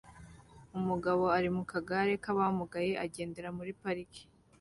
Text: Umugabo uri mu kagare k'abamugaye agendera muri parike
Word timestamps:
Umugabo 0.77 1.23
uri 1.37 1.49
mu 1.57 1.63
kagare 1.71 2.13
k'abamugaye 2.23 2.91
agendera 3.05 3.49
muri 3.57 3.71
parike 3.81 4.21